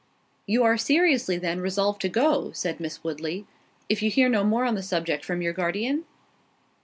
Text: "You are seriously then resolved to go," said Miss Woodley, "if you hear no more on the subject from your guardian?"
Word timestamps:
"You 0.47 0.63
are 0.63 0.77
seriously 0.79 1.37
then 1.37 1.59
resolved 1.59 2.01
to 2.01 2.09
go," 2.09 2.51
said 2.53 2.79
Miss 2.79 3.03
Woodley, 3.03 3.45
"if 3.87 4.01
you 4.01 4.09
hear 4.09 4.29
no 4.29 4.43
more 4.43 4.65
on 4.65 4.73
the 4.73 4.81
subject 4.81 5.23
from 5.23 5.43
your 5.43 5.53
guardian?" 5.53 6.05